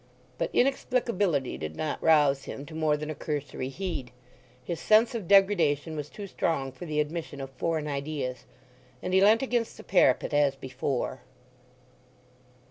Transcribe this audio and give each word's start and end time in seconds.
But 0.39 0.49
inexplicability 0.51 1.59
did 1.59 1.75
not 1.75 2.01
rouse 2.01 2.45
him 2.45 2.65
to 2.65 2.73
more 2.73 2.97
than 2.97 3.11
a 3.11 3.13
cursory 3.13 3.69
heed; 3.69 4.09
his 4.63 4.79
sense 4.79 5.13
of 5.13 5.27
degradation 5.27 5.95
was 5.95 6.09
too 6.09 6.25
strong 6.25 6.71
for 6.71 6.87
the 6.87 6.99
admission 6.99 7.39
of 7.39 7.51
foreign 7.51 7.87
ideas; 7.87 8.45
and 9.03 9.13
he 9.13 9.21
leant 9.21 9.43
against 9.43 9.77
the 9.77 9.83
parapet 9.83 10.33
as 10.33 10.55
before. 10.55 11.21